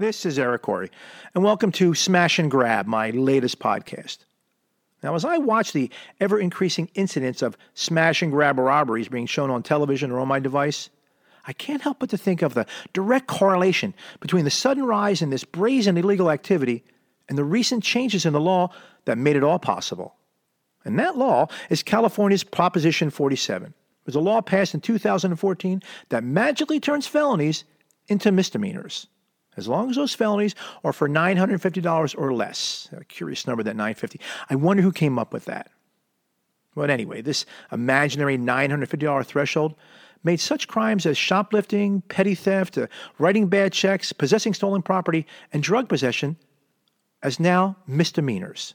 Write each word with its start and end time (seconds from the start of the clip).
This 0.00 0.24
is 0.24 0.38
Eric 0.38 0.62
Corey, 0.62 0.90
and 1.34 1.44
welcome 1.44 1.70
to 1.72 1.94
Smash 1.94 2.38
and 2.38 2.50
Grab, 2.50 2.86
my 2.86 3.10
latest 3.10 3.58
podcast. 3.58 4.20
Now, 5.02 5.14
as 5.14 5.26
I 5.26 5.36
watch 5.36 5.74
the 5.74 5.90
ever 6.18 6.38
increasing 6.38 6.88
incidents 6.94 7.42
of 7.42 7.54
smash 7.74 8.22
and 8.22 8.32
grab 8.32 8.58
robberies 8.58 9.10
being 9.10 9.26
shown 9.26 9.50
on 9.50 9.62
television 9.62 10.10
or 10.10 10.18
on 10.18 10.26
my 10.26 10.38
device, 10.38 10.88
I 11.46 11.52
can't 11.52 11.82
help 11.82 11.98
but 11.98 12.08
to 12.08 12.16
think 12.16 12.40
of 12.40 12.54
the 12.54 12.64
direct 12.94 13.26
correlation 13.26 13.92
between 14.20 14.44
the 14.46 14.50
sudden 14.50 14.86
rise 14.86 15.20
in 15.20 15.28
this 15.28 15.44
brazen 15.44 15.98
illegal 15.98 16.30
activity 16.30 16.82
and 17.28 17.36
the 17.36 17.44
recent 17.44 17.84
changes 17.84 18.24
in 18.24 18.32
the 18.32 18.40
law 18.40 18.72
that 19.04 19.18
made 19.18 19.36
it 19.36 19.44
all 19.44 19.58
possible. 19.58 20.14
And 20.82 20.98
that 20.98 21.18
law 21.18 21.48
is 21.68 21.82
California's 21.82 22.42
Proposition 22.42 23.10
47. 23.10 23.66
It 23.66 23.74
was 24.06 24.14
a 24.14 24.20
law 24.20 24.40
passed 24.40 24.72
in 24.72 24.80
2014 24.80 25.82
that 26.08 26.24
magically 26.24 26.80
turns 26.80 27.06
felonies 27.06 27.64
into 28.08 28.32
misdemeanors. 28.32 29.06
As 29.60 29.68
long 29.68 29.90
as 29.90 29.96
those 29.96 30.14
felonies 30.14 30.54
are 30.82 30.92
for 30.94 31.06
$950 31.06 32.14
or 32.16 32.32
less. 32.32 32.88
A 32.96 33.04
curious 33.04 33.46
number, 33.46 33.62
that 33.62 33.76
950 33.76 34.18
I 34.48 34.54
wonder 34.54 34.82
who 34.82 34.90
came 34.90 35.18
up 35.18 35.34
with 35.34 35.44
that. 35.44 35.70
But 36.74 36.88
anyway, 36.88 37.20
this 37.20 37.44
imaginary 37.70 38.38
$950 38.38 39.26
threshold 39.26 39.74
made 40.24 40.40
such 40.40 40.66
crimes 40.66 41.04
as 41.04 41.18
shoplifting, 41.18 42.00
petty 42.08 42.34
theft, 42.34 42.78
uh, 42.78 42.86
writing 43.18 43.48
bad 43.48 43.74
checks, 43.74 44.14
possessing 44.14 44.54
stolen 44.54 44.80
property, 44.80 45.26
and 45.52 45.62
drug 45.62 45.90
possession 45.90 46.38
as 47.22 47.38
now 47.38 47.76
misdemeanors, 47.86 48.74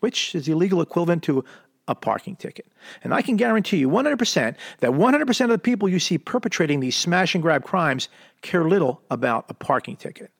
which 0.00 0.34
is 0.34 0.46
the 0.46 0.54
legal 0.54 0.80
equivalent 0.80 1.22
to 1.24 1.44
a 1.88 1.94
parking 1.94 2.36
ticket. 2.36 2.66
And 3.02 3.12
I 3.12 3.22
can 3.22 3.36
guarantee 3.36 3.78
you 3.78 3.88
100% 3.88 4.54
that 4.78 4.90
100% 4.90 5.40
of 5.40 5.50
the 5.50 5.58
people 5.58 5.88
you 5.88 5.98
see 5.98 6.18
perpetrating 6.18 6.80
these 6.80 6.96
smash 6.96 7.34
and 7.34 7.42
grab 7.42 7.64
crimes 7.64 8.08
care 8.42 8.68
little 8.68 9.02
about 9.10 9.46
a 9.48 9.54
parking 9.54 9.96
ticket. 9.96 10.30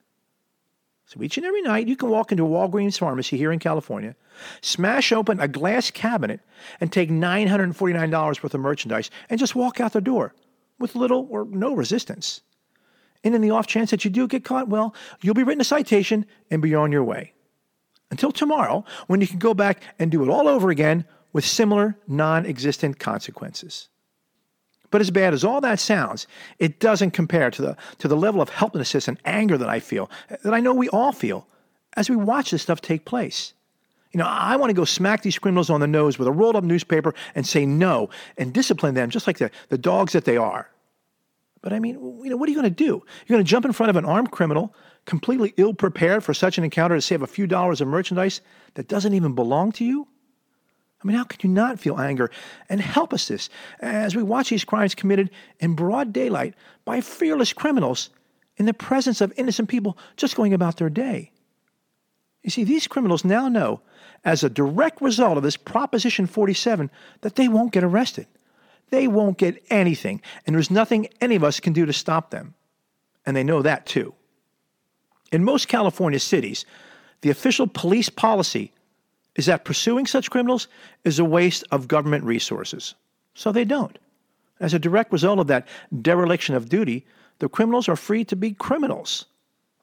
So 1.07 1.23
each 1.23 1.39
and 1.39 1.47
every 1.47 1.63
night, 1.63 1.89
you 1.89 1.97
can 1.97 2.11
walk 2.11 2.33
into 2.33 2.45
a 2.45 2.49
Walgreens 2.49 2.99
pharmacy 2.99 3.39
here 3.39 3.51
in 3.51 3.59
California, 3.59 4.15
smash 4.61 5.11
open 5.11 5.41
a 5.41 5.49
glass 5.49 5.91
cabinet, 5.91 6.41
and 6.83 6.93
take 6.93 7.09
$949 7.09 8.43
worth 8.43 8.55
of 8.55 8.61
merchandise 8.61 9.11
and 9.31 9.41
just 9.41 9.57
walk 9.57 9.81
out 9.81 9.95
the 9.95 10.03
door 10.03 10.35
with 10.79 10.95
little 10.95 11.27
or 11.31 11.47
no 11.47 11.75
resistance. 11.75 12.43
And 13.25 13.35
in 13.35 13.41
the 13.41 13.51
off 13.51 13.67
chance 13.67 13.91
that 13.91 14.05
you 14.05 14.11
do 14.11 14.29
get 14.29 14.45
caught, 14.45 14.69
well, 14.69 14.95
you'll 15.23 15.35
be 15.35 15.43
written 15.43 15.63
a 15.63 15.65
citation 15.65 16.27
and 16.51 16.61
be 16.61 16.75
on 16.75 16.93
your 16.93 17.05
way. 17.05 17.33
Until 18.11 18.31
tomorrow, 18.31 18.85
when 19.07 19.21
you 19.21 19.27
can 19.27 19.39
go 19.39 19.55
back 19.55 19.83
and 19.99 20.11
do 20.11 20.23
it 20.23 20.29
all 20.29 20.47
over 20.47 20.71
again 20.71 21.05
with 21.33 21.45
similar 21.45 21.97
non 22.07 22.47
existent 22.47 22.99
consequences. 22.99 23.89
But 24.91 25.01
as 25.01 25.11
bad 25.11 25.35
as 25.35 25.45
all 25.45 25.61
that 25.61 25.81
sounds, 25.81 26.27
it 26.59 26.81
doesn't 26.81 27.11
compare 27.11 27.51
to 27.51 27.63
the, 27.63 27.77
to 27.99 28.09
the 28.09 28.17
level 28.17 28.41
of 28.41 28.49
helplessness 28.49 29.07
and 29.07 29.21
anger 29.25 29.59
that 29.59 29.69
I 29.69 29.81
feel, 29.81 30.11
that 30.43 30.55
I 30.55 30.61
know 30.61 30.73
we 30.73 30.89
all 30.89 31.13
feel, 31.13 31.47
as 31.95 32.09
we 32.09 32.17
watch 32.17 32.51
this 32.51 32.63
stuff 32.63 32.81
take 32.81 33.05
place. 33.05 33.53
You 34.13 34.19
know, 34.19 34.27
I 34.27 34.57
want 34.57 34.71
to 34.71 34.75
go 34.75 34.87
smack 34.87 35.23
these 35.23 35.39
criminals 35.39 35.69
on 35.69 35.81
the 35.81 35.87
nose 35.87 36.19
with 36.19 36.27
a 36.27 36.33
rolled 36.33 36.57
up 36.57 36.65
newspaper 36.65 37.15
and 37.35 37.47
say 37.47 37.67
no 37.67 38.09
and 38.39 38.55
discipline 38.55 38.95
them 38.95 39.11
just 39.11 39.27
like 39.27 39.37
the, 39.37 39.51
the 39.69 39.77
dogs 39.77 40.15
that 40.15 40.25
they 40.25 40.39
are. 40.39 40.71
But 41.61 41.73
I 41.73 41.81
mean, 41.81 41.95
you 42.25 42.31
know, 42.31 42.37
what 42.37 42.49
are 42.49 42.53
you 42.53 42.59
going 42.59 42.73
to 42.73 42.85
do? 42.85 43.05
You're 43.27 43.37
going 43.37 43.45
to 43.45 43.51
jump 43.51 43.67
in 43.67 43.73
front 43.73 43.91
of 43.91 43.97
an 43.97 44.07
armed 44.07 44.31
criminal, 44.31 44.75
completely 45.05 45.53
ill 45.59 45.75
prepared 45.75 46.25
for 46.25 46.33
such 46.33 46.57
an 46.57 46.65
encounter 46.65 46.95
to 46.95 47.03
save 47.03 47.21
a 47.21 47.27
few 47.27 47.47
dollars 47.47 47.81
of 47.81 47.89
merchandise 47.89 48.41
that 48.75 48.89
doesn't 48.89 49.13
even 49.13 49.35
belong 49.35 49.73
to 49.73 49.85
you? 49.85 50.09
I 51.03 51.07
mean, 51.07 51.17
how 51.17 51.25
can 51.25 51.49
you 51.49 51.55
not 51.55 51.79
feel 51.79 52.01
anger 52.01 52.31
and 52.69 52.81
helplessness 52.81 53.49
as 53.81 54.17
we 54.17 54.23
watch 54.23 54.51
these 54.51 54.65
crimes 54.65 54.95
committed 54.95 55.31
in 55.61 55.75
broad 55.75 56.13
daylight 56.13 56.55
by 56.85 57.01
fearless 57.01 57.53
criminals 57.53 58.11
in 58.57 58.67
the 58.67 58.75
presence 58.75 59.21
of 59.21 59.33
innocent 59.37 59.69
people 59.69 59.97
just 60.17 60.35
going 60.35 60.53
about 60.53 60.77
their 60.77 60.91
day? 60.91 61.31
You 62.43 62.51
see, 62.51 62.65
these 62.65 62.89
criminals 62.89 63.25
now 63.25 63.49
know, 63.49 63.81
as 64.25 64.43
a 64.43 64.51
direct 64.51 65.01
result 65.01 65.37
of 65.37 65.43
this 65.43 65.57
Proposition 65.57 66.27
47, 66.27 66.91
that 67.21 67.37
they 67.37 67.47
won't 67.47 67.73
get 67.73 67.85
arrested. 67.85 68.27
They 68.91 69.07
won't 69.07 69.39
get 69.39 69.63
anything, 69.71 70.23
and 70.47 70.57
there's 70.57 70.71
nothing 70.71 71.09
any 71.21 71.37
of 71.37 71.45
us 71.45 71.61
can 71.61 71.73
do 71.73 71.87
to 71.87 71.93
stop 71.93 72.31
them. 72.31 72.55
And 73.27 73.37
they 73.37 73.45
know 73.45 73.63
that 73.63 73.87
too. 73.87 74.15
In 75.31 75.45
most 75.45 75.69
California 75.69 76.19
cities, 76.19 76.65
the 77.21 77.31
official 77.31 77.67
police 77.67 78.09
policy 78.09 78.73
is 79.37 79.47
that 79.47 79.65
pursuing 79.65 80.07
such 80.07 80.31
criminals 80.31 80.69
is 81.05 81.19
a 81.19 81.25
waste 81.25 81.65
of 81.71 81.89
government 81.89 82.25
resources. 82.25 82.95
So 83.35 83.53
they 83.53 83.65
don't. 83.65 83.99
As 84.61 84.75
a 84.75 84.79
direct 84.79 85.13
result 85.13 85.39
of 85.39 85.47
that 85.47 85.69
dereliction 86.03 86.55
of 86.55 86.69
duty, 86.69 87.07
the 87.39 87.49
criminals 87.49 87.89
are 87.89 87.97
free 87.97 88.25
to 88.25 88.37
be 88.37 88.53
criminals. 88.53 89.27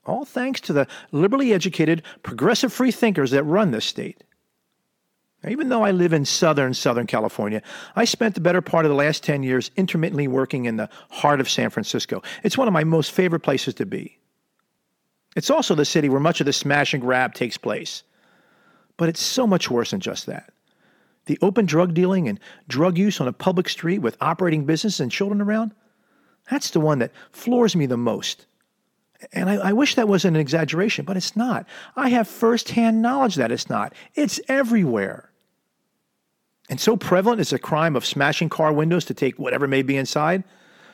All 0.05 0.25
thanks 0.25 0.61
to 0.61 0.73
the 0.73 0.87
liberally 1.11 1.53
educated, 1.53 2.03
progressive 2.21 2.71
free 2.73 2.91
thinkers 2.91 3.31
that 3.31 3.43
run 3.43 3.71
this 3.71 3.85
state. 3.85 4.23
Now, 5.43 5.51
even 5.51 5.69
though 5.69 5.83
I 5.83 5.91
live 5.91 6.13
in 6.13 6.25
southern 6.25 6.73
Southern 6.73 7.07
California, 7.07 7.61
I 7.95 8.05
spent 8.05 8.35
the 8.35 8.41
better 8.41 8.61
part 8.61 8.85
of 8.85 8.89
the 8.89 8.95
last 8.95 9.23
10 9.23 9.43
years 9.43 9.71
intermittently 9.75 10.27
working 10.27 10.65
in 10.65 10.77
the 10.77 10.89
heart 11.09 11.39
of 11.39 11.49
San 11.49 11.69
Francisco. 11.69 12.21
It's 12.43 12.57
one 12.57 12.67
of 12.67 12.73
my 12.73 12.83
most 12.83 13.11
favorite 13.11 13.41
places 13.41 13.73
to 13.75 13.85
be. 13.85 14.17
It's 15.35 15.49
also 15.49 15.75
the 15.75 15.85
city 15.85 16.09
where 16.09 16.19
much 16.19 16.39
of 16.39 16.45
the 16.45 16.53
smash 16.53 16.93
and 16.93 17.01
grab 17.01 17.33
takes 17.33 17.57
place. 17.57 18.03
But 18.97 19.09
it's 19.09 19.21
so 19.21 19.45
much 19.45 19.69
worse 19.69 19.91
than 19.91 19.99
just 19.99 20.25
that. 20.25 20.51
The 21.25 21.39
open 21.41 21.65
drug 21.65 21.93
dealing 21.93 22.27
and 22.27 22.39
drug 22.67 22.97
use 22.97 23.19
on 23.19 23.27
a 23.27 23.33
public 23.33 23.67
street 23.67 23.99
with 23.99 24.17
operating 24.21 24.65
businesses 24.65 24.99
and 24.99 25.11
children 25.11 25.41
around, 25.41 25.73
that's 26.49 26.69
the 26.69 26.79
one 26.79 26.99
that 26.99 27.11
floors 27.31 27.75
me 27.75 27.87
the 27.87 27.97
most. 27.97 28.45
And 29.33 29.49
I, 29.49 29.55
I, 29.55 29.73
wish 29.73 29.95
that 29.95 30.07
wasn't 30.07 30.35
an 30.35 30.41
exaggeration, 30.41 31.05
but 31.05 31.17
it's 31.17 31.35
not. 31.35 31.65
I 31.95 32.09
have 32.09 32.27
firsthand 32.27 33.01
knowledge 33.01 33.35
that 33.35 33.51
it's 33.51 33.69
not. 33.69 33.93
It's 34.13 34.39
everywhere. 34.47 35.31
And 36.69 36.79
so 36.79 36.95
prevalent 36.97 37.41
is 37.41 37.49
the 37.49 37.59
crime 37.59 37.95
of 37.95 38.05
smashing 38.05 38.49
car 38.49 38.73
windows 38.73 39.05
to 39.05 39.13
take 39.13 39.39
whatever 39.39 39.67
may 39.67 39.81
be 39.81 39.97
inside 39.97 40.43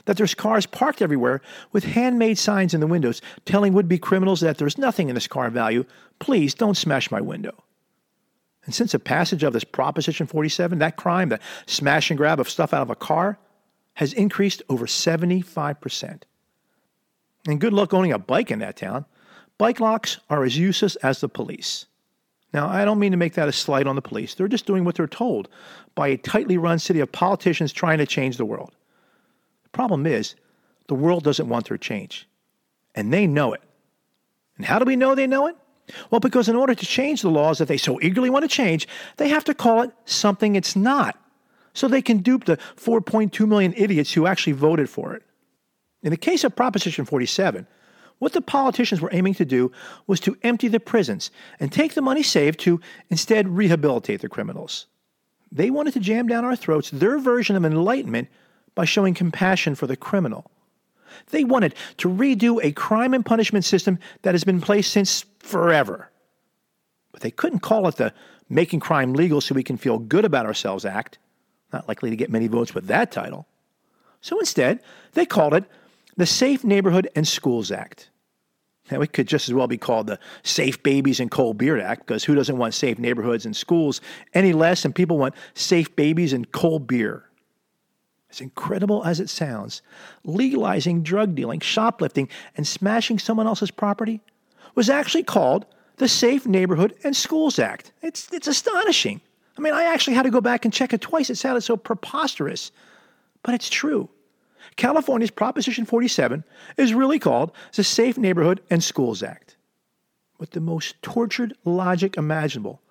that 0.05 0.17
there's 0.17 0.33
cars 0.33 0.65
parked 0.65 1.01
everywhere 1.01 1.41
with 1.71 1.83
handmade 1.83 2.37
signs 2.37 2.73
in 2.73 2.79
the 2.79 2.87
windows 2.87 3.21
telling 3.45 3.73
would 3.73 3.87
be 3.87 3.97
criminals 3.97 4.41
that 4.41 4.57
there's 4.57 4.77
nothing 4.77 5.09
in 5.09 5.15
this 5.15 5.27
car 5.27 5.47
of 5.47 5.53
value. 5.53 5.85
Please 6.19 6.53
don't 6.53 6.77
smash 6.77 7.11
my 7.11 7.21
window. 7.21 7.63
And 8.65 8.75
since 8.75 8.91
the 8.91 8.99
passage 8.99 9.43
of 9.43 9.53
this 9.53 9.63
Proposition 9.63 10.27
47, 10.27 10.79
that 10.79 10.95
crime, 10.95 11.29
the 11.29 11.39
smash 11.65 12.11
and 12.11 12.17
grab 12.17 12.39
of 12.39 12.49
stuff 12.49 12.73
out 12.73 12.81
of 12.81 12.89
a 12.89 12.95
car, 12.95 13.37
has 13.95 14.13
increased 14.13 14.61
over 14.69 14.85
75%. 14.85 16.21
And 17.47 17.59
good 17.59 17.73
luck 17.73 17.93
owning 17.93 18.13
a 18.13 18.19
bike 18.19 18.51
in 18.51 18.59
that 18.59 18.77
town. 18.77 19.05
Bike 19.57 19.79
locks 19.79 20.19
are 20.29 20.43
as 20.43 20.57
useless 20.57 20.95
as 20.97 21.21
the 21.21 21.29
police. 21.29 21.85
Now, 22.53 22.67
I 22.67 22.85
don't 22.85 22.99
mean 22.99 23.11
to 23.11 23.17
make 23.17 23.33
that 23.33 23.47
a 23.47 23.53
slight 23.53 23.87
on 23.87 23.95
the 23.95 24.01
police. 24.01 24.35
They're 24.35 24.47
just 24.47 24.65
doing 24.65 24.83
what 24.83 24.95
they're 24.95 25.07
told 25.07 25.47
by 25.95 26.09
a 26.09 26.17
tightly 26.17 26.57
run 26.57 26.79
city 26.79 26.99
of 26.99 27.11
politicians 27.11 27.71
trying 27.71 27.97
to 27.97 28.05
change 28.05 28.37
the 28.37 28.45
world. 28.45 28.71
The 29.63 29.69
problem 29.69 30.05
is, 30.05 30.35
the 30.87 30.95
world 30.95 31.23
doesn't 31.23 31.47
want 31.47 31.69
their 31.69 31.77
change. 31.77 32.27
And 32.93 33.13
they 33.13 33.25
know 33.25 33.53
it. 33.53 33.61
And 34.57 34.65
how 34.65 34.79
do 34.79 34.85
we 34.85 34.97
know 34.97 35.15
they 35.15 35.27
know 35.27 35.47
it? 35.47 35.55
Well, 36.09 36.19
because 36.19 36.47
in 36.47 36.55
order 36.55 36.75
to 36.75 36.85
change 36.85 37.21
the 37.21 37.29
laws 37.29 37.57
that 37.57 37.67
they 37.67 37.77
so 37.77 37.99
eagerly 38.01 38.29
want 38.29 38.43
to 38.43 38.49
change, 38.49 38.87
they 39.17 39.29
have 39.29 39.43
to 39.45 39.53
call 39.53 39.81
it 39.81 39.91
something 40.05 40.55
it's 40.55 40.75
not. 40.75 41.17
So 41.73 41.87
they 41.87 42.01
can 42.01 42.19
dupe 42.19 42.45
the 42.45 42.57
4.2 42.75 43.47
million 43.47 43.73
idiots 43.75 44.13
who 44.13 44.27
actually 44.27 44.53
voted 44.53 44.89
for 44.89 45.13
it. 45.13 45.23
In 46.03 46.11
the 46.11 46.17
case 46.17 46.43
of 46.43 46.55
Proposition 46.55 47.05
47, 47.05 47.67
what 48.19 48.33
the 48.33 48.41
politicians 48.41 49.01
were 49.01 49.09
aiming 49.13 49.33
to 49.35 49.45
do 49.45 49.71
was 50.05 50.19
to 50.21 50.37
empty 50.43 50.67
the 50.67 50.79
prisons 50.79 51.31
and 51.59 51.71
take 51.71 51.93
the 51.93 52.01
money 52.01 52.23
saved 52.23 52.59
to 52.61 52.79
instead 53.09 53.47
rehabilitate 53.47 54.21
the 54.21 54.29
criminals. 54.29 54.87
They 55.51 55.69
wanted 55.69 55.93
to 55.93 55.99
jam 55.99 56.27
down 56.27 56.45
our 56.45 56.55
throats 56.55 56.91
their 56.91 57.17
version 57.17 57.55
of 57.55 57.65
enlightenment 57.65 58.29
by 58.75 58.85
showing 58.85 59.13
compassion 59.13 59.75
for 59.75 59.87
the 59.87 59.97
criminal. 59.97 60.49
They 61.29 61.43
wanted 61.43 61.75
to 61.97 62.09
redo 62.09 62.63
a 62.63 62.71
crime 62.71 63.13
and 63.13 63.25
punishment 63.25 63.65
system 63.65 63.99
that 64.21 64.33
has 64.33 64.43
been 64.43 64.55
in 64.55 64.61
place 64.61 64.87
since 64.87 65.25
forever. 65.39 66.09
But 67.11 67.21
they 67.21 67.31
couldn't 67.31 67.59
call 67.59 67.87
it 67.87 67.95
the 67.95 68.13
Making 68.49 68.79
Crime 68.79 69.13
Legal 69.13 69.41
So 69.41 69.55
We 69.55 69.63
Can 69.63 69.77
Feel 69.77 69.99
Good 69.99 70.25
About 70.25 70.45
Ourselves 70.45 70.85
Act. 70.85 71.17
Not 71.71 71.87
likely 71.87 72.09
to 72.09 72.15
get 72.15 72.29
many 72.29 72.47
votes 72.47 72.75
with 72.75 72.87
that 72.87 73.11
title. 73.11 73.47
So 74.21 74.39
instead, 74.39 74.81
they 75.13 75.25
called 75.25 75.53
it 75.53 75.65
the 76.17 76.25
Safe 76.25 76.63
Neighborhood 76.63 77.09
and 77.15 77.27
Schools 77.27 77.71
Act. 77.71 78.09
Now, 78.89 78.99
it 79.01 79.13
could 79.13 79.27
just 79.27 79.47
as 79.47 79.53
well 79.53 79.67
be 79.67 79.77
called 79.77 80.07
the 80.07 80.19
Safe 80.43 80.83
Babies 80.83 81.19
and 81.21 81.31
Cold 81.31 81.57
Beer 81.57 81.79
Act, 81.79 82.05
because 82.05 82.25
who 82.25 82.35
doesn't 82.35 82.57
want 82.57 82.73
safe 82.73 82.99
neighborhoods 82.99 83.45
and 83.45 83.55
schools 83.55 84.01
any 84.33 84.51
less 84.51 84.83
than 84.83 84.91
people 84.91 85.17
want 85.17 85.33
safe 85.53 85.95
babies 85.95 86.33
and 86.33 86.51
cold 86.51 86.87
beer? 86.87 87.23
As 88.31 88.39
incredible 88.39 89.03
as 89.03 89.19
it 89.19 89.29
sounds, 89.29 89.81
legalizing 90.23 91.03
drug 91.03 91.35
dealing, 91.35 91.59
shoplifting, 91.59 92.29
and 92.55 92.65
smashing 92.65 93.19
someone 93.19 93.45
else's 93.45 93.71
property 93.71 94.21
was 94.73 94.89
actually 94.89 95.23
called 95.23 95.65
the 95.97 96.07
Safe 96.07 96.47
Neighborhood 96.47 96.95
and 97.03 97.15
Schools 97.15 97.59
Act. 97.59 97.91
It's, 98.01 98.31
it's 98.31 98.47
astonishing. 98.47 99.19
I 99.57 99.61
mean, 99.61 99.73
I 99.73 99.83
actually 99.83 100.13
had 100.13 100.23
to 100.23 100.31
go 100.31 100.39
back 100.39 100.63
and 100.63 100.73
check 100.73 100.93
it 100.93 101.01
twice. 101.01 101.29
It 101.29 101.35
sounded 101.35 101.61
so 101.61 101.75
preposterous, 101.75 102.71
but 103.43 103.53
it's 103.53 103.69
true. 103.69 104.09
California's 104.77 105.31
Proposition 105.31 105.85
47 105.85 106.43
is 106.77 106.93
really 106.93 107.19
called 107.19 107.51
the 107.75 107.83
Safe 107.83 108.17
Neighborhood 108.17 108.61
and 108.69 108.81
Schools 108.81 109.21
Act. 109.21 109.57
With 110.39 110.51
the 110.51 110.61
most 110.61 110.99
tortured 111.01 111.53
logic 111.65 112.15
imaginable, 112.17 112.81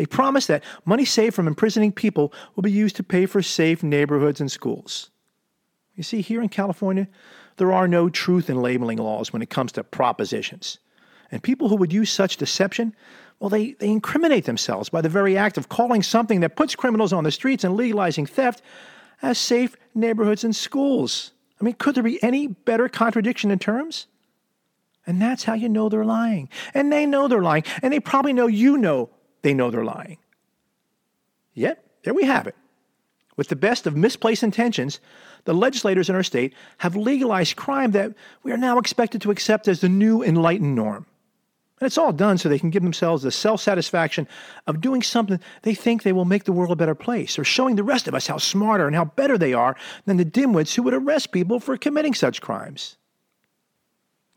they 0.00 0.06
promise 0.06 0.46
that 0.46 0.64
money 0.86 1.04
saved 1.04 1.34
from 1.34 1.46
imprisoning 1.46 1.92
people 1.92 2.32
will 2.56 2.62
be 2.62 2.72
used 2.72 2.96
to 2.96 3.02
pay 3.02 3.26
for 3.26 3.42
safe 3.42 3.82
neighborhoods 3.82 4.40
and 4.40 4.50
schools. 4.50 5.10
You 5.94 6.02
see, 6.02 6.22
here 6.22 6.40
in 6.40 6.48
California, 6.48 7.06
there 7.58 7.70
are 7.70 7.86
no 7.86 8.08
truth 8.08 8.48
in 8.48 8.62
labeling 8.62 8.96
laws 8.96 9.30
when 9.30 9.42
it 9.42 9.50
comes 9.50 9.72
to 9.72 9.84
propositions. 9.84 10.78
And 11.30 11.42
people 11.42 11.68
who 11.68 11.76
would 11.76 11.92
use 11.92 12.10
such 12.10 12.38
deception, 12.38 12.96
well, 13.40 13.50
they, 13.50 13.72
they 13.72 13.90
incriminate 13.90 14.46
themselves 14.46 14.88
by 14.88 15.02
the 15.02 15.10
very 15.10 15.36
act 15.36 15.58
of 15.58 15.68
calling 15.68 16.02
something 16.02 16.40
that 16.40 16.56
puts 16.56 16.74
criminals 16.74 17.12
on 17.12 17.24
the 17.24 17.30
streets 17.30 17.62
and 17.62 17.76
legalizing 17.76 18.24
theft 18.24 18.62
as 19.20 19.36
safe 19.36 19.76
neighborhoods 19.94 20.44
and 20.44 20.56
schools. 20.56 21.32
I 21.60 21.64
mean, 21.64 21.74
could 21.74 21.94
there 21.94 22.02
be 22.02 22.22
any 22.22 22.46
better 22.46 22.88
contradiction 22.88 23.50
in 23.50 23.58
terms? 23.58 24.06
And 25.06 25.20
that's 25.20 25.44
how 25.44 25.52
you 25.52 25.68
know 25.68 25.90
they're 25.90 26.06
lying. 26.06 26.48
And 26.72 26.90
they 26.90 27.04
know 27.04 27.28
they're 27.28 27.42
lying. 27.42 27.64
And 27.82 27.92
they 27.92 28.00
probably 28.00 28.32
know 28.32 28.46
you 28.46 28.78
know 28.78 29.10
they 29.42 29.54
know 29.54 29.70
they're 29.70 29.84
lying. 29.84 30.18
Yet, 31.54 31.84
there 32.04 32.14
we 32.14 32.24
have 32.24 32.46
it. 32.46 32.56
With 33.36 33.48
the 33.48 33.56
best 33.56 33.86
of 33.86 33.96
misplaced 33.96 34.42
intentions, 34.42 35.00
the 35.44 35.54
legislators 35.54 36.08
in 36.08 36.14
our 36.14 36.22
state 36.22 36.54
have 36.78 36.96
legalized 36.96 37.56
crime 37.56 37.92
that 37.92 38.14
we 38.42 38.52
are 38.52 38.58
now 38.58 38.78
expected 38.78 39.22
to 39.22 39.30
accept 39.30 39.68
as 39.68 39.80
the 39.80 39.88
new 39.88 40.22
enlightened 40.22 40.74
norm. 40.74 41.06
And 41.80 41.86
it's 41.86 41.96
all 41.96 42.12
done 42.12 42.36
so 42.36 42.48
they 42.48 42.58
can 42.58 42.68
give 42.68 42.82
themselves 42.82 43.22
the 43.22 43.30
self 43.30 43.62
satisfaction 43.62 44.28
of 44.66 44.82
doing 44.82 45.02
something 45.02 45.40
they 45.62 45.74
think 45.74 46.02
they 46.02 46.12
will 46.12 46.26
make 46.26 46.44
the 46.44 46.52
world 46.52 46.72
a 46.72 46.76
better 46.76 46.94
place, 46.94 47.38
or 47.38 47.44
showing 47.44 47.76
the 47.76 47.82
rest 47.82 48.06
of 48.06 48.14
us 48.14 48.26
how 48.26 48.36
smarter 48.36 48.86
and 48.86 48.94
how 48.94 49.06
better 49.06 49.38
they 49.38 49.54
are 49.54 49.74
than 50.04 50.18
the 50.18 50.24
dimwits 50.24 50.74
who 50.74 50.82
would 50.82 50.92
arrest 50.92 51.32
people 51.32 51.58
for 51.58 51.78
committing 51.78 52.12
such 52.12 52.42
crimes. 52.42 52.98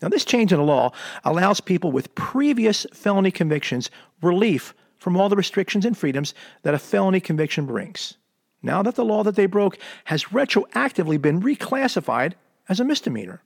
Now, 0.02 0.08
this 0.10 0.26
change 0.26 0.54
in 0.54 0.60
the 0.60 0.66
law 0.66 0.92
allows 1.26 1.60
people 1.60 1.92
with 1.92 2.16
previous 2.16 2.86
felony 2.94 3.32
convictions 3.32 3.90
relief 4.22 4.74
from 5.04 5.18
all 5.18 5.28
the 5.28 5.36
restrictions 5.36 5.86
and 5.86 5.98
freedoms 5.98 6.34
that 6.62 6.74
a 6.74 6.80
felony 6.80 7.20
conviction 7.20 7.66
brings. 7.66 8.14
Now 8.62 8.82
that 8.84 8.96
the 8.96 9.04
law 9.04 9.22
that 9.24 9.36
they 9.36 9.48
broke 9.48 9.78
has 10.06 10.24
retroactively 10.26 11.22
been 11.22 11.42
reclassified 11.42 12.36
as 12.70 12.80
a 12.80 12.86
misdemeanor, 12.86 13.44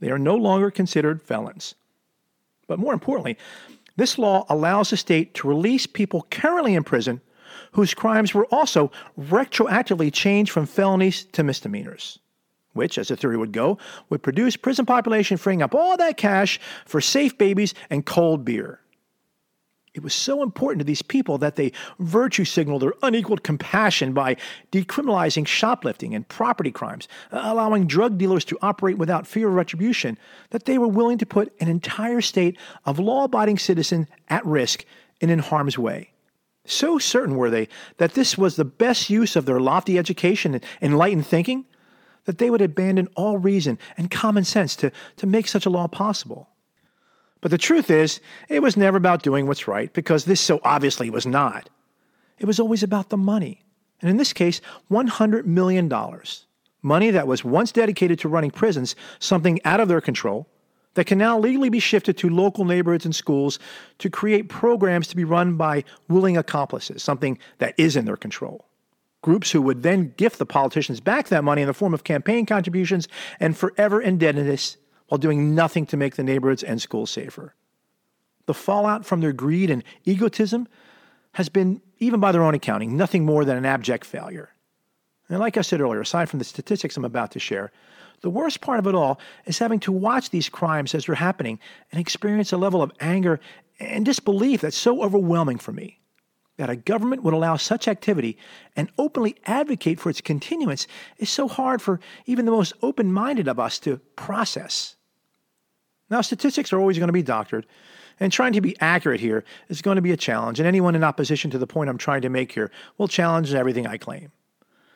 they 0.00 0.10
are 0.10 0.18
no 0.18 0.34
longer 0.34 0.70
considered 0.70 1.20
felons. 1.20 1.74
But 2.66 2.78
more 2.78 2.94
importantly, 2.94 3.36
this 3.96 4.16
law 4.16 4.46
allows 4.48 4.88
the 4.88 4.96
state 4.96 5.34
to 5.34 5.46
release 5.46 5.86
people 5.86 6.26
currently 6.30 6.74
in 6.74 6.84
prison 6.84 7.20
whose 7.72 7.92
crimes 7.92 8.32
were 8.32 8.46
also 8.46 8.90
retroactively 9.20 10.10
changed 10.10 10.52
from 10.52 10.64
felonies 10.64 11.24
to 11.32 11.42
misdemeanors, 11.42 12.18
which, 12.72 12.96
as 12.96 13.08
the 13.08 13.16
theory 13.16 13.36
would 13.36 13.52
go, 13.52 13.76
would 14.08 14.22
produce 14.22 14.56
prison 14.56 14.86
population 14.86 15.36
freeing 15.36 15.60
up 15.60 15.74
all 15.74 15.98
that 15.98 16.16
cash 16.16 16.58
for 16.86 17.02
safe 17.02 17.36
babies 17.36 17.74
and 17.90 18.06
cold 18.06 18.42
beer. 18.42 18.80
It 19.94 20.02
was 20.02 20.12
so 20.12 20.42
important 20.42 20.80
to 20.80 20.84
these 20.84 21.02
people 21.02 21.38
that 21.38 21.54
they 21.54 21.70
virtue 22.00 22.44
signaled 22.44 22.82
their 22.82 22.94
unequaled 23.04 23.44
compassion 23.44 24.12
by 24.12 24.36
decriminalizing 24.72 25.46
shoplifting 25.46 26.16
and 26.16 26.26
property 26.26 26.72
crimes, 26.72 27.06
allowing 27.30 27.86
drug 27.86 28.18
dealers 28.18 28.44
to 28.46 28.58
operate 28.60 28.98
without 28.98 29.24
fear 29.24 29.46
of 29.46 29.54
retribution, 29.54 30.18
that 30.50 30.64
they 30.64 30.78
were 30.78 30.88
willing 30.88 31.18
to 31.18 31.26
put 31.26 31.54
an 31.60 31.68
entire 31.68 32.20
state 32.20 32.58
of 32.84 32.98
law 32.98 33.24
abiding 33.24 33.56
citizens 33.56 34.08
at 34.28 34.44
risk 34.44 34.84
and 35.20 35.30
in 35.30 35.38
harm's 35.38 35.78
way. 35.78 36.10
So 36.66 36.98
certain 36.98 37.36
were 37.36 37.50
they 37.50 37.68
that 37.98 38.14
this 38.14 38.36
was 38.36 38.56
the 38.56 38.64
best 38.64 39.10
use 39.10 39.36
of 39.36 39.46
their 39.46 39.60
lofty 39.60 39.96
education 39.96 40.54
and 40.54 40.64
enlightened 40.82 41.26
thinking 41.26 41.66
that 42.24 42.38
they 42.38 42.50
would 42.50 42.62
abandon 42.62 43.08
all 43.14 43.38
reason 43.38 43.78
and 43.96 44.10
common 44.10 44.44
sense 44.44 44.74
to, 44.76 44.90
to 45.18 45.26
make 45.26 45.46
such 45.46 45.66
a 45.66 45.70
law 45.70 45.86
possible. 45.86 46.48
But 47.44 47.50
the 47.50 47.58
truth 47.58 47.90
is, 47.90 48.20
it 48.48 48.62
was 48.62 48.74
never 48.74 48.96
about 48.96 49.22
doing 49.22 49.46
what's 49.46 49.68
right, 49.68 49.92
because 49.92 50.24
this 50.24 50.40
so 50.40 50.60
obviously 50.64 51.10
was 51.10 51.26
not. 51.26 51.68
It 52.38 52.46
was 52.46 52.58
always 52.58 52.82
about 52.82 53.10
the 53.10 53.18
money. 53.18 53.66
And 54.00 54.10
in 54.10 54.16
this 54.16 54.32
case, 54.32 54.62
$100 54.90 55.44
million. 55.44 55.92
Money 56.80 57.10
that 57.10 57.26
was 57.26 57.44
once 57.44 57.70
dedicated 57.70 58.18
to 58.20 58.30
running 58.30 58.50
prisons, 58.50 58.96
something 59.18 59.60
out 59.66 59.78
of 59.78 59.88
their 59.88 60.00
control, 60.00 60.48
that 60.94 61.04
can 61.04 61.18
now 61.18 61.38
legally 61.38 61.68
be 61.68 61.80
shifted 61.80 62.16
to 62.16 62.30
local 62.30 62.64
neighborhoods 62.64 63.04
and 63.04 63.14
schools 63.14 63.58
to 63.98 64.08
create 64.08 64.48
programs 64.48 65.06
to 65.08 65.16
be 65.16 65.24
run 65.24 65.58
by 65.58 65.84
willing 66.08 66.38
accomplices, 66.38 67.02
something 67.02 67.38
that 67.58 67.74
is 67.76 67.94
in 67.94 68.06
their 68.06 68.16
control. 68.16 68.64
Groups 69.20 69.50
who 69.50 69.60
would 69.60 69.82
then 69.82 70.14
gift 70.16 70.38
the 70.38 70.46
politicians 70.46 70.98
back 70.98 71.28
that 71.28 71.44
money 71.44 71.60
in 71.60 71.68
the 71.68 71.74
form 71.74 71.92
of 71.92 72.04
campaign 72.04 72.46
contributions 72.46 73.06
and 73.38 73.54
forever 73.54 74.00
indebtedness 74.00 74.78
while 75.08 75.18
doing 75.18 75.54
nothing 75.54 75.86
to 75.86 75.96
make 75.96 76.16
the 76.16 76.22
neighborhoods 76.22 76.62
and 76.62 76.80
schools 76.80 77.10
safer. 77.10 77.54
The 78.46 78.54
fallout 78.54 79.04
from 79.04 79.20
their 79.20 79.32
greed 79.32 79.70
and 79.70 79.82
egotism 80.04 80.68
has 81.32 81.48
been, 81.48 81.80
even 81.98 82.20
by 82.20 82.32
their 82.32 82.42
own 82.42 82.54
accounting, 82.54 82.96
nothing 82.96 83.24
more 83.24 83.44
than 83.44 83.56
an 83.56 83.66
abject 83.66 84.04
failure. 84.04 84.50
And 85.28 85.38
like 85.38 85.56
I 85.56 85.62
said 85.62 85.80
earlier, 85.80 86.00
aside 86.00 86.28
from 86.28 86.38
the 86.38 86.44
statistics 86.44 86.96
I'm 86.96 87.04
about 87.04 87.30
to 87.32 87.38
share, 87.38 87.72
the 88.20 88.30
worst 88.30 88.60
part 88.60 88.78
of 88.78 88.86
it 88.86 88.94
all 88.94 89.18
is 89.46 89.58
having 89.58 89.80
to 89.80 89.92
watch 89.92 90.30
these 90.30 90.48
crimes 90.48 90.94
as 90.94 91.06
they're 91.06 91.14
happening 91.14 91.58
and 91.90 92.00
experience 92.00 92.52
a 92.52 92.56
level 92.56 92.82
of 92.82 92.92
anger 93.00 93.40
and 93.80 94.04
disbelief 94.04 94.60
that's 94.60 94.76
so 94.76 95.02
overwhelming 95.02 95.58
for 95.58 95.72
me. 95.72 95.98
That 96.56 96.70
a 96.70 96.76
government 96.76 97.24
would 97.24 97.34
allow 97.34 97.56
such 97.56 97.88
activity 97.88 98.38
and 98.76 98.90
openly 98.96 99.36
advocate 99.44 99.98
for 99.98 100.10
its 100.10 100.20
continuance 100.20 100.86
is 101.18 101.28
so 101.28 101.48
hard 101.48 101.82
for 101.82 101.98
even 102.26 102.44
the 102.44 102.52
most 102.52 102.74
open 102.80 103.12
minded 103.12 103.48
of 103.48 103.58
us 103.58 103.78
to 103.80 103.98
process. 104.14 104.94
Now, 106.10 106.20
statistics 106.20 106.72
are 106.72 106.78
always 106.78 106.98
going 106.98 107.08
to 107.08 107.12
be 107.12 107.22
doctored, 107.22 107.66
and 108.20 108.30
trying 108.30 108.52
to 108.52 108.60
be 108.60 108.76
accurate 108.80 109.20
here 109.20 109.42
is 109.68 109.82
going 109.82 109.96
to 109.96 110.02
be 110.02 110.12
a 110.12 110.16
challenge, 110.16 110.60
and 110.60 110.66
anyone 110.66 110.94
in 110.94 111.02
opposition 111.02 111.50
to 111.50 111.58
the 111.58 111.66
point 111.66 111.90
I'm 111.90 111.98
trying 111.98 112.22
to 112.22 112.28
make 112.28 112.52
here 112.52 112.70
will 112.98 113.08
challenge 113.08 113.52
everything 113.52 113.86
I 113.86 113.96
claim. 113.96 114.30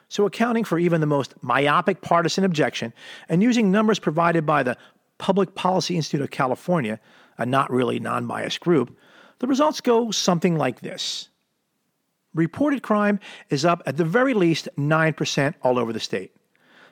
So, 0.09 0.27
accounting 0.27 0.65
for 0.65 0.79
even 0.79 1.01
the 1.01 1.07
most 1.07 1.35
myopic 1.43 2.01
partisan 2.01 2.45
objection 2.45 2.93
and 3.29 3.43
using 3.43 3.71
numbers 3.71 3.99
provided 3.99 4.47
by 4.47 4.63
the 4.63 4.77
Public 5.19 5.55
Policy 5.55 5.97
Institute 5.97 6.23
of 6.23 6.31
California, 6.31 7.01
a 7.37 7.45
not 7.45 7.71
really 7.71 7.99
non 7.99 8.27
biased 8.27 8.61
group, 8.61 8.97
the 9.41 9.47
results 9.47 9.81
go 9.81 10.11
something 10.11 10.57
like 10.57 10.81
this 10.81 11.29
Reported 12.39 12.85
crime 12.85 13.19
is 13.51 13.65
up 13.65 13.83
at 13.85 13.97
the 13.97 14.05
very 14.05 14.33
least 14.33 14.69
9% 14.79 15.55
all 15.61 15.77
over 15.77 15.93
the 15.93 15.99
state. 15.99 16.37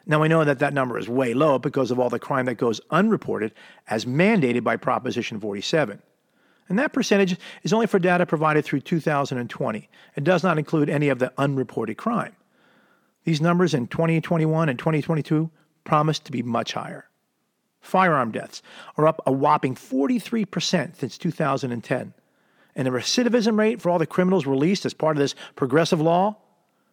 Now, 0.04 0.24
I 0.24 0.26
know 0.26 0.42
that 0.42 0.58
that 0.58 0.74
number 0.74 0.98
is 0.98 1.08
way 1.08 1.34
low 1.34 1.60
because 1.60 1.92
of 1.92 2.00
all 2.00 2.10
the 2.10 2.18
crime 2.18 2.46
that 2.46 2.56
goes 2.56 2.80
unreported 2.90 3.54
as 3.86 4.06
mandated 4.06 4.64
by 4.64 4.76
Proposition 4.76 5.38
47. 5.38 6.02
And 6.68 6.76
that 6.80 6.92
percentage 6.92 7.36
is 7.62 7.72
only 7.72 7.86
for 7.86 8.00
data 8.00 8.26
provided 8.26 8.64
through 8.64 8.80
2020. 8.80 9.88
It 10.16 10.24
does 10.24 10.42
not 10.42 10.58
include 10.58 10.90
any 10.90 11.10
of 11.10 11.20
the 11.20 11.32
unreported 11.38 11.96
crime. 11.96 12.34
These 13.22 13.40
numbers 13.40 13.72
in 13.72 13.86
2021 13.86 14.68
and 14.68 14.76
2022 14.76 15.48
promise 15.84 16.18
to 16.18 16.32
be 16.32 16.42
much 16.42 16.72
higher. 16.72 17.08
Firearm 17.80 18.32
deaths 18.32 18.62
are 18.96 19.06
up 19.06 19.22
a 19.24 19.30
whopping 19.30 19.76
43% 19.76 20.96
since 20.96 21.16
2010 21.16 22.14
and 22.76 22.86
the 22.86 22.90
recidivism 22.90 23.58
rate 23.58 23.80
for 23.80 23.90
all 23.90 23.98
the 23.98 24.06
criminals 24.06 24.46
released 24.46 24.84
as 24.84 24.94
part 24.94 25.16
of 25.16 25.20
this 25.20 25.34
progressive 25.56 26.00
law 26.00 26.36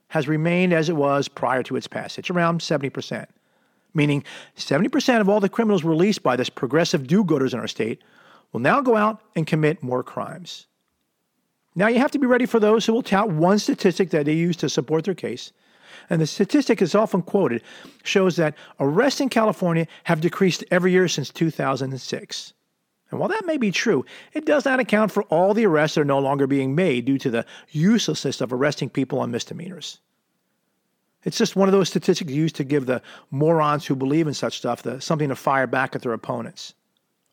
has 0.08 0.28
remained 0.28 0.74
as 0.74 0.90
it 0.90 0.96
was 0.96 1.28
prior 1.28 1.62
to 1.63 1.75
its 1.75 1.88
passage, 1.88 2.30
around 2.30 2.62
70%. 2.62 3.28
Meaning 3.94 4.24
70% 4.58 5.22
of 5.22 5.30
all 5.30 5.40
the 5.40 5.50
criminals 5.50 5.84
released 5.84 6.24
by 6.24 6.36
this 6.36 6.50
progressive 6.50 7.06
do 7.06 7.24
gooders 7.24 7.54
in 7.54 7.60
our 7.60 7.68
state 7.68 8.02
will 8.52 8.62
now 8.62 8.82
go 8.82 8.96
out 8.96 9.22
and 9.36 9.46
commit 9.46 9.84
more 9.84 10.04
crimes. 10.04 10.68
Now, 11.75 11.88
you 11.88 12.00
have 12.00 12.12
to 12.12 12.20
be 12.20 12.28
ready 12.28 12.46
for 12.46 12.60
those 12.60 12.86
who 12.86 12.94
will 12.94 13.04
tout 13.04 13.30
one 13.30 13.60
statistic 13.60 14.12
that 14.12 14.25
they 14.25 14.34
use 14.34 14.56
to 14.58 14.70
support 14.70 15.04
their 15.04 15.16
case. 15.16 15.52
And 16.10 16.22
the 16.22 16.28
statistic 16.28 16.82
is 16.82 16.96
often 16.96 17.24
quoted 17.24 17.63
shows 18.04 18.36
that 18.36 18.56
arrests 18.80 19.22
in 19.22 19.30
California 19.30 19.88
have 20.04 20.22
decreased 20.22 20.63
every 20.72 20.92
year 20.92 21.08
since 21.08 21.30
2006. 21.30 22.54
And 23.13 23.20
while 23.20 23.29
that 23.29 23.46
may 23.46 23.58
be 23.58 23.70
true, 23.70 24.05
it 24.34 24.43
does 24.43 24.65
not 24.65 24.79
account 24.79 25.12
for 25.12 25.22
all 25.25 25.53
the 25.53 25.67
arrests 25.67 25.93
that 25.93 26.01
are 26.01 26.05
no 26.05 26.17
longer 26.17 26.48
being 26.48 26.74
made 26.74 27.05
due 27.05 27.20
to 27.20 27.29
the 27.29 27.46
uselessness 27.70 28.41
of 28.41 28.51
arresting 28.51 28.89
people 28.89 29.20
on 29.20 29.29
misdemeanors. 29.29 30.00
It's 31.24 31.38
just 31.38 31.55
one 31.55 31.67
of 31.67 31.74
those 31.74 31.89
statistics 31.89 32.32
used 32.32 32.55
to 32.55 32.63
give 32.63 32.88
the 32.88 33.03
morons 33.29 33.86
who 33.86 33.96
believe 33.96 34.25
in 34.25 34.34
such 34.34 34.58
stuff 34.58 34.82
the, 34.82 35.00
something 35.00 35.29
to 35.29 35.36
fire 35.36 35.67
back 35.67 35.96
at 35.96 36.01
their 36.01 36.13
opponents. 36.13 36.74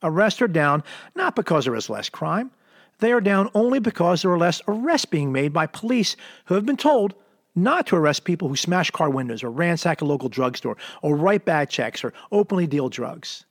Arrests 0.02 0.42
are 0.42 0.48
down 0.48 0.84
not 1.14 1.34
because 1.34 1.64
there 1.64 1.74
is 1.74 1.88
less 1.88 2.10
crime, 2.10 2.50
they 2.98 3.10
are 3.10 3.20
down 3.22 3.48
only 3.54 3.78
because 3.78 4.20
there 4.20 4.30
are 4.32 4.38
less 4.38 4.60
arrests 4.68 5.06
being 5.06 5.32
made 5.32 5.54
by 5.54 5.66
police 5.66 6.14
who 6.44 6.56
have 6.56 6.66
been 6.66 6.76
told 6.76 7.14
not 7.54 7.86
to 7.86 7.96
arrest 7.96 8.24
people 8.24 8.50
who 8.50 8.56
smash 8.56 8.90
car 8.90 9.08
windows 9.08 9.42
or 9.42 9.50
ransack 9.50 10.02
a 10.02 10.04
local 10.04 10.28
drugstore 10.28 10.76
or 11.00 11.16
write 11.16 11.46
bad 11.46 11.70
checks 11.70 12.04
or 12.04 12.12
openly 12.30 12.66
deal 12.66 12.90
drugs. 12.90 13.46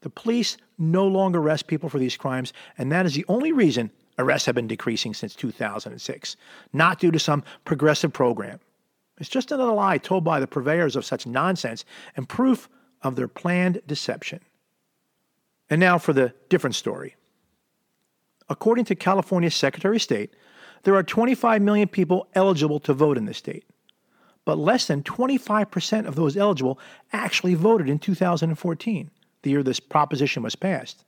The 0.00 0.10
police 0.10 0.56
no 0.78 1.06
longer 1.06 1.40
arrest 1.40 1.66
people 1.66 1.88
for 1.88 1.98
these 1.98 2.16
crimes, 2.16 2.52
and 2.76 2.92
that 2.92 3.06
is 3.06 3.14
the 3.14 3.24
only 3.28 3.52
reason 3.52 3.90
arrests 4.18 4.46
have 4.46 4.54
been 4.54 4.68
decreasing 4.68 5.14
since 5.14 5.34
2006, 5.34 6.36
not 6.72 6.98
due 6.98 7.10
to 7.10 7.18
some 7.18 7.44
progressive 7.64 8.12
program. 8.12 8.60
It's 9.18 9.28
just 9.28 9.50
another 9.50 9.72
lie 9.72 9.98
told 9.98 10.24
by 10.24 10.40
the 10.40 10.46
purveyors 10.46 10.96
of 10.96 11.04
such 11.04 11.26
nonsense 11.26 11.84
and 12.16 12.28
proof 12.28 12.68
of 13.02 13.16
their 13.16 13.28
planned 13.28 13.82
deception. 13.86 14.40
And 15.70 15.80
now 15.80 15.98
for 15.98 16.12
the 16.12 16.32
different 16.48 16.76
story. 16.76 17.16
According 18.48 18.86
to 18.86 18.94
California's 18.94 19.54
Secretary 19.54 19.96
of 19.96 20.02
State, 20.02 20.34
there 20.84 20.94
are 20.94 21.02
25 21.02 21.60
million 21.60 21.88
people 21.88 22.28
eligible 22.34 22.80
to 22.80 22.94
vote 22.94 23.18
in 23.18 23.26
the 23.26 23.34
state. 23.34 23.64
But 24.44 24.58
less 24.58 24.86
than 24.86 25.02
25% 25.02 26.06
of 26.06 26.14
those 26.14 26.36
eligible 26.36 26.78
actually 27.12 27.54
voted 27.54 27.88
in 27.88 27.98
2014, 27.98 29.10
the 29.42 29.50
year 29.50 29.62
this 29.62 29.80
proposition 29.80 30.42
was 30.42 30.56
passed. 30.56 31.04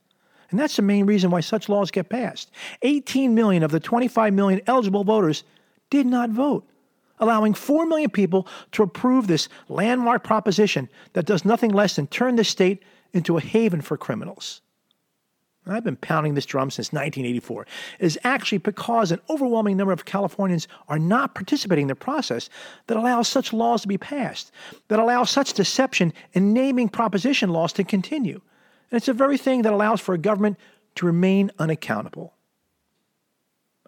And 0.49 0.59
that's 0.59 0.75
the 0.75 0.81
main 0.81 1.05
reason 1.05 1.31
why 1.31 1.39
such 1.39 1.69
laws 1.69 1.91
get 1.91 2.09
passed. 2.09 2.51
18 2.81 3.33
million 3.33 3.63
of 3.63 3.71
the 3.71 3.79
25 3.79 4.33
million 4.33 4.61
eligible 4.67 5.03
voters 5.03 5.43
did 5.89 6.05
not 6.05 6.29
vote, 6.29 6.67
allowing 7.19 7.53
4 7.53 7.85
million 7.85 8.09
people 8.09 8.47
to 8.73 8.83
approve 8.83 9.27
this 9.27 9.47
landmark 9.69 10.23
proposition 10.23 10.89
that 11.13 11.25
does 11.25 11.45
nothing 11.45 11.71
less 11.71 11.95
than 11.95 12.07
turn 12.07 12.35
the 12.35 12.43
state 12.43 12.83
into 13.13 13.37
a 13.37 13.41
haven 13.41 13.81
for 13.81 13.97
criminals. 13.97 14.61
I've 15.71 15.83
been 15.83 15.95
pounding 15.95 16.33
this 16.33 16.45
drum 16.45 16.69
since 16.69 16.91
1984. 16.91 17.65
is 17.99 18.19
actually 18.23 18.59
because 18.59 19.11
an 19.11 19.21
overwhelming 19.29 19.77
number 19.77 19.93
of 19.93 20.05
Californians 20.05 20.67
are 20.87 20.99
not 20.99 21.35
participating 21.35 21.83
in 21.83 21.87
the 21.87 21.95
process 21.95 22.49
that 22.87 22.97
allows 22.97 23.27
such 23.27 23.53
laws 23.53 23.81
to 23.83 23.87
be 23.87 23.97
passed, 23.97 24.51
that 24.87 24.99
allows 24.99 25.29
such 25.29 25.53
deception 25.53 26.13
in 26.33 26.53
naming 26.53 26.89
proposition 26.89 27.49
laws 27.49 27.73
to 27.73 27.83
continue. 27.83 28.41
And 28.89 28.97
it's 28.97 29.05
the 29.05 29.13
very 29.13 29.37
thing 29.37 29.61
that 29.61 29.73
allows 29.73 30.01
for 30.01 30.13
a 30.13 30.17
government 30.17 30.57
to 30.95 31.05
remain 31.05 31.51
unaccountable. 31.59 32.33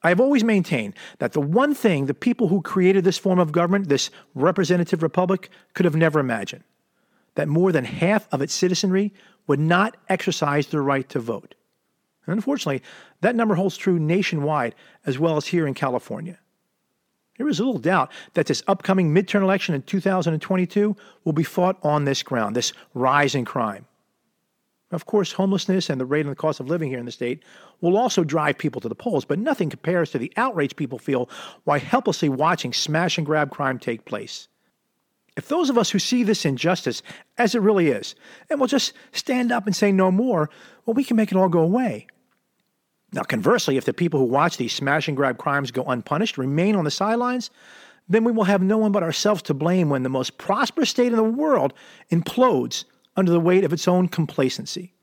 I 0.03 0.09
have 0.09 0.19
always 0.19 0.43
maintained 0.43 0.95
that 1.19 1.31
the 1.31 1.41
one 1.41 1.73
thing 1.73 2.05
the 2.05 2.13
people 2.13 2.49
who 2.49 2.61
created 2.61 3.05
this 3.05 3.17
form 3.17 3.39
of 3.39 3.53
government, 3.53 3.87
this 3.87 4.09
representative 4.35 5.01
republic, 5.01 5.49
could 5.73 5.85
have 5.85 5.95
never 5.95 6.19
imagined 6.19 6.63
that 7.35 7.47
more 7.47 7.71
than 7.71 7.85
half 7.85 8.27
of 8.31 8.41
its 8.41 8.53
citizenry 8.53 9.13
would 9.47 9.59
not 9.59 9.97
exercise 10.09 10.67
their 10.67 10.83
right 10.83 11.07
to 11.09 11.19
vote. 11.19 11.55
And 12.25 12.35
unfortunately, 12.35 12.81
that 13.21 13.35
number 13.35 13.55
holds 13.55 13.77
true 13.77 13.99
nationwide 13.99 14.75
as 15.05 15.19
well 15.19 15.37
as 15.37 15.47
here 15.47 15.67
in 15.67 15.73
California. 15.73 16.39
There 17.37 17.47
is 17.47 17.59
little 17.59 17.79
doubt 17.79 18.11
that 18.35 18.45
this 18.45 18.63
upcoming 18.67 19.13
midterm 19.13 19.41
election 19.41 19.73
in 19.73 19.81
2022 19.81 20.95
will 21.23 21.33
be 21.33 21.43
fought 21.43 21.77
on 21.81 22.05
this 22.05 22.21
ground, 22.23 22.55
this 22.55 22.73
rise 22.93 23.33
in 23.35 23.43
crime. 23.43 23.85
Of 24.91 25.07
course, 25.07 25.31
homelessness 25.31 25.89
and 25.89 25.99
the 25.99 26.05
rate 26.05 26.21
and 26.21 26.31
the 26.31 26.35
cost 26.35 26.59
of 26.59 26.69
living 26.69 26.89
here 26.89 26.99
in 26.99 27.05
the 27.05 27.11
state 27.11 27.41
will 27.81 27.97
also 27.97 28.23
drive 28.23 28.59
people 28.59 28.79
to 28.81 28.87
the 28.87 28.93
polls, 28.93 29.25
but 29.25 29.39
nothing 29.39 29.71
compares 29.71 30.11
to 30.11 30.19
the 30.19 30.31
outrage 30.37 30.75
people 30.75 30.99
feel 30.99 31.27
while 31.63 31.79
helplessly 31.79 32.29
watching 32.29 32.71
smash 32.71 33.17
and 33.17 33.25
grab 33.25 33.49
crime 33.49 33.79
take 33.79 34.05
place. 34.05 34.47
If 35.35 35.47
those 35.47 35.71
of 35.71 35.79
us 35.79 35.89
who 35.89 35.97
see 35.97 36.21
this 36.21 36.45
injustice 36.45 37.01
as 37.39 37.55
it 37.55 37.61
really 37.61 37.87
is, 37.87 38.13
and 38.51 38.59
will 38.59 38.67
just 38.67 38.93
stand 39.11 39.51
up 39.51 39.65
and 39.65 39.75
say 39.75 39.91
no 39.91 40.11
more, 40.11 40.51
well, 40.85 40.93
we 40.93 41.03
can 41.03 41.17
make 41.17 41.31
it 41.31 41.37
all 41.37 41.49
go 41.49 41.61
away. 41.61 42.05
Now, 43.13 43.21
conversely, 43.21 43.77
if 43.77 43.85
the 43.85 43.93
people 43.93 44.19
who 44.19 44.25
watch 44.25 44.57
these 44.57 44.73
smash 44.73 45.07
and 45.07 45.15
grab 45.15 45.37
crimes 45.37 45.71
go 45.71 45.83
unpunished, 45.83 46.37
remain 46.37 46.75
on 46.75 46.83
the 46.83 46.91
sidelines, 46.91 47.51
then 48.09 48.23
we 48.23 48.31
will 48.31 48.43
have 48.43 48.61
no 48.61 48.77
one 48.77 48.91
but 48.91 49.03
ourselves 49.03 49.41
to 49.43 49.53
blame 49.53 49.89
when 49.89 50.03
the 50.03 50.09
most 50.09 50.37
prosperous 50.37 50.89
state 50.89 51.11
in 51.11 51.15
the 51.15 51.23
world 51.23 51.73
implodes 52.11 52.85
under 53.15 53.31
the 53.31 53.39
weight 53.39 53.63
of 53.63 53.71
its 53.71 53.87
own 53.87 54.07
complacency. 54.07 54.93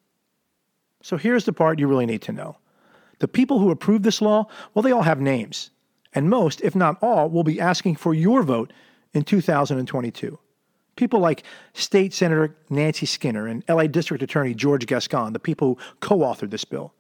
So 1.02 1.17
here's 1.17 1.45
the 1.45 1.52
part 1.52 1.79
you 1.79 1.87
really 1.87 2.05
need 2.05 2.23
to 2.23 2.33
know. 2.33 2.57
The 3.21 3.29
people 3.29 3.59
who 3.59 3.71
approved 3.71 4.05
this 4.05 4.21
law, 4.21 4.49
well, 4.75 4.83
they 4.83 4.93
all 4.93 5.02
have 5.02 5.21
names. 5.21 5.71
And 6.12 6.29
most, 6.29 6.61
if 6.62 6.75
not 6.75 6.99
all, 7.00 7.31
will 7.31 7.45
be 7.45 7.61
asking 7.61 7.97
for 7.97 8.12
your 8.12 8.43
vote 8.43 8.73
in 9.14 9.23
2022. 9.23 10.38
People 10.97 11.21
like 11.21 11.45
State 11.73 12.12
Senator 12.12 12.57
Nancy 12.69 13.07
Skinner 13.07 13.47
and 13.47 13.62
LA 13.69 13.87
District 13.87 14.23
Attorney 14.23 14.52
George 14.52 14.87
Gascon, 14.87 15.33
the 15.33 15.38
people 15.38 15.69
who 15.69 15.79
co 16.00 16.19
authored 16.19 16.50
this 16.50 16.64
bill. 16.64 16.93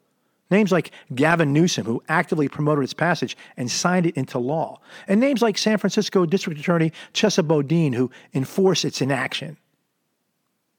Names 0.50 0.72
like 0.72 0.90
Gavin 1.14 1.52
Newsom, 1.52 1.86
who 1.86 2.02
actively 2.08 2.48
promoted 2.48 2.82
its 2.82 2.94
passage 2.94 3.36
and 3.56 3.70
signed 3.70 4.06
it 4.06 4.16
into 4.16 4.38
law. 4.38 4.80
And 5.06 5.20
names 5.20 5.42
like 5.42 5.56
San 5.56 5.78
Francisco 5.78 6.26
District 6.26 6.58
Attorney 6.58 6.92
Chesa 7.14 7.46
Boudin, 7.46 7.92
who 7.92 8.10
enforced 8.34 8.84
its 8.84 9.00
inaction. 9.00 9.56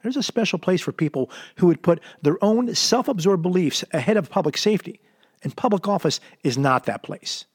There's 0.03 0.17
a 0.17 0.23
special 0.23 0.59
place 0.59 0.81
for 0.81 0.91
people 0.91 1.29
who 1.57 1.67
would 1.67 1.83
put 1.83 2.01
their 2.21 2.43
own 2.43 2.73
self 2.75 3.07
absorbed 3.07 3.43
beliefs 3.43 3.85
ahead 3.91 4.17
of 4.17 4.29
public 4.29 4.57
safety, 4.57 4.99
and 5.43 5.55
public 5.55 5.87
office 5.87 6.19
is 6.43 6.57
not 6.57 6.85
that 6.85 7.03
place. 7.03 7.45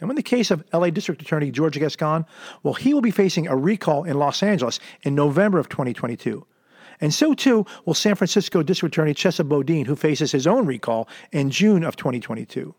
And 0.00 0.08
in 0.08 0.16
the 0.16 0.22
case 0.22 0.50
of 0.50 0.64
LA 0.72 0.90
District 0.90 1.20
Attorney 1.20 1.50
George 1.50 1.78
Gascon, 1.78 2.24
well, 2.62 2.74
he 2.74 2.94
will 2.94 3.00
be 3.00 3.10
facing 3.10 3.48
a 3.48 3.56
recall 3.56 4.04
in 4.04 4.18
Los 4.18 4.42
Angeles 4.42 4.78
in 5.02 5.14
November 5.14 5.58
of 5.58 5.68
2022 5.68 6.46
and 7.00 7.12
so 7.14 7.34
too 7.34 7.66
will 7.84 7.94
San 7.94 8.14
Francisco 8.14 8.62
District 8.62 8.94
Attorney 8.94 9.14
Chesa 9.14 9.48
Boudin, 9.48 9.86
who 9.86 9.96
faces 9.96 10.32
his 10.32 10.46
own 10.46 10.66
recall 10.66 11.08
in 11.32 11.50
June 11.50 11.84
of 11.84 11.96
2022. 11.96 12.74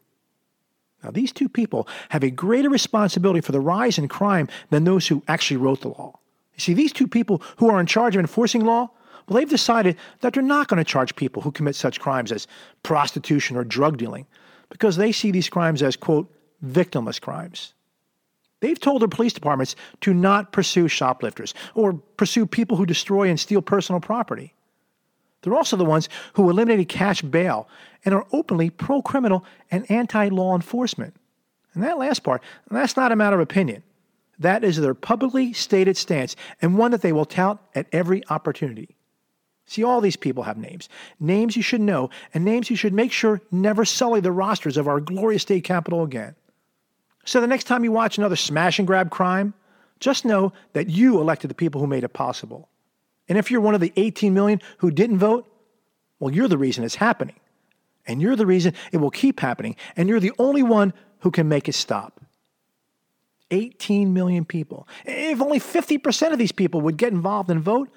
Now, 1.04 1.12
these 1.12 1.32
two 1.32 1.48
people 1.48 1.88
have 2.10 2.24
a 2.24 2.30
greater 2.30 2.70
responsibility 2.70 3.42
for 3.42 3.54
the 3.54 3.62
rise 3.62 3.98
in 3.98 4.08
crime 4.08 4.50
than 4.70 4.84
those 4.84 5.08
who 5.08 5.24
actually 5.28 5.58
wrote 5.58 5.82
the 5.82 5.90
law. 5.90 6.20
You 6.56 6.60
see, 6.60 6.74
these 6.74 6.92
two 6.92 7.08
people 7.08 7.42
who 7.58 7.70
are 7.70 7.80
in 7.80 7.86
charge 7.86 8.16
of 8.16 8.20
enforcing 8.20 8.66
law, 8.66 8.90
well, 9.28 9.38
they've 9.38 9.50
decided 9.50 9.96
that 10.20 10.34
they're 10.34 10.44
not 10.44 10.68
going 10.68 10.78
to 10.80 10.84
charge 10.84 11.16
people 11.16 11.42
who 11.42 11.52
commit 11.52 11.76
such 11.76 12.00
crimes 12.00 12.32
as 12.32 12.48
prostitution 12.84 13.56
or 13.56 13.64
drug 13.64 13.98
dealing 13.98 14.26
because 14.70 14.98
they 14.98 15.12
see 15.12 15.32
these 15.32 15.50
crimes 15.50 15.82
as, 15.82 15.96
quote, 15.96 16.30
victimless 16.66 17.22
crimes. 17.22 17.74
They've 18.62 18.80
told 18.80 19.02
their 19.02 19.08
police 19.08 19.34
departments 19.34 19.76
to 20.02 20.14
not 20.14 20.52
pursue 20.52 20.88
shoplifters 20.88 21.54
or 21.76 21.94
pursue 21.94 22.46
people 22.46 22.78
who 22.78 22.86
destroy 22.86 23.30
and 23.30 23.40
steal 23.40 23.62
personal 23.62 24.02
property. 24.02 24.54
They're 25.42 25.56
also 25.56 25.78
the 25.78 25.86
ones 25.86 26.10
who 26.34 26.50
eliminated 26.50 26.90
cash 26.90 27.22
bail 27.22 27.70
and 28.04 28.14
are 28.14 28.28
openly 28.34 28.70
pro 28.70 29.02
criminal 29.02 29.46
and 29.72 29.90
anti 29.90 30.28
law 30.30 30.56
enforcement. 30.56 31.16
And 31.74 31.84
that 31.84 31.98
last 31.98 32.24
part, 32.24 32.42
that's 32.70 32.98
not 32.98 33.12
a 33.12 33.16
matter 33.16 33.36
of 33.36 33.42
opinion. 33.42 33.84
That 34.40 34.64
is 34.64 34.78
their 34.78 34.94
publicly 34.94 35.54
stated 35.54 35.98
stance 35.98 36.36
and 36.62 36.78
one 36.78 36.92
that 36.92 37.02
they 37.02 37.14
will 37.14 37.26
tout 37.26 37.62
at 37.76 37.88
every 37.92 38.24
opportunity. 38.30 38.96
See, 39.66 39.84
all 39.84 40.02
these 40.02 40.16
people 40.16 40.44
have 40.44 40.58
names. 40.58 40.90
Names 41.20 41.56
you 41.56 41.62
should 41.62 41.82
know, 41.82 42.10
and 42.34 42.44
names 42.44 42.70
you 42.70 42.76
should 42.76 42.94
make 42.94 43.12
sure 43.12 43.42
never 43.52 43.86
sully 43.86 44.20
the 44.20 44.32
rosters 44.32 44.78
of 44.78 44.88
our 44.88 45.00
glorious 45.00 45.44
state 45.44 45.64
capital 45.64 46.04
again. 46.04 46.36
So 47.30 47.40
the 47.40 47.46
next 47.46 47.66
time 47.66 47.84
you 47.84 47.92
watch 47.92 48.18
another 48.18 48.36
smash 48.36 48.80
and 48.80 48.88
grab 48.88 49.12
crime, 49.12 49.54
just 50.00 50.26
know 50.26 50.52
that 50.74 50.90
you 50.90 51.22
elected 51.22 51.52
the 51.52 51.54
people 51.54 51.80
who 51.80 51.86
made 51.86 52.04
it 52.04 52.10
possible. 52.10 52.70
And 53.28 53.38
if 53.38 53.52
you're 53.52 53.62
one 53.62 53.76
of 53.76 53.82
the 53.82 53.94
18 53.98 54.34
million 54.34 54.60
who 54.80 54.90
didn't 54.90 55.20
vote, 55.20 55.48
well, 56.20 56.34
you're 56.34 56.48
the 56.48 56.58
reason 56.58 56.84
it's 56.84 56.96
happening. 56.96 57.36
And 58.08 58.20
you're 58.20 58.36
the 58.36 58.48
reason 58.48 58.74
it 58.92 58.98
will 58.98 59.12
keep 59.12 59.42
happening. 59.42 59.76
And 59.96 60.10
you're 60.10 60.20
the 60.20 60.32
only 60.40 60.64
one 60.64 60.92
who 61.20 61.30
can 61.30 61.48
make 61.48 61.70
it 61.70 61.76
stop. 61.76 62.20
18 63.52 64.12
million 64.12 64.44
people. 64.44 64.88
If 65.06 65.40
only 65.40 65.60
50% 65.60 66.32
of 66.32 66.40
these 66.40 66.52
people 66.52 66.82
would 66.82 66.98
get 66.98 67.14
involved 67.14 67.52
and 67.52 67.62
vote, 67.62 67.90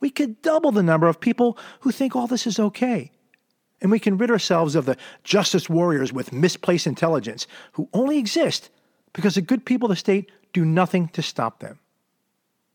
we 0.00 0.08
could 0.08 0.40
double 0.40 0.72
the 0.72 0.82
number 0.82 1.08
of 1.08 1.20
people 1.20 1.58
who 1.80 1.92
think 1.92 2.16
all 2.16 2.26
this 2.26 2.46
is 2.46 2.58
okay. 2.58 3.12
And 3.82 3.90
we 3.90 4.00
can 4.00 4.16
rid 4.16 4.30
ourselves 4.30 4.74
of 4.74 4.86
the 4.86 4.96
justice 5.24 5.68
warriors 5.68 6.10
with 6.10 6.32
misplaced 6.32 6.86
intelligence 6.86 7.46
who 7.72 7.90
only 7.92 8.16
exist 8.16 8.70
because 9.12 9.34
the 9.34 9.42
good 9.42 9.64
people 9.64 9.86
of 9.86 9.90
the 9.90 9.96
state 9.96 10.30
do 10.52 10.64
nothing 10.64 11.08
to 11.08 11.22
stop 11.22 11.60
them. 11.60 11.78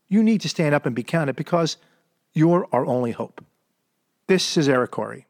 You 0.08 0.22
need 0.22 0.40
to 0.42 0.48
stand 0.48 0.74
up 0.74 0.86
and 0.86 0.94
be 0.94 1.02
counted 1.02 1.36
because 1.36 1.76
you're 2.32 2.68
our 2.72 2.86
only 2.86 3.12
hope. 3.12 3.44
This 4.26 4.56
is 4.56 4.68
Eric 4.68 4.90
Corey. 4.90 5.26